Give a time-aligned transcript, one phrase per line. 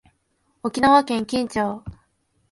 [0.63, 1.83] 沖縄県金武町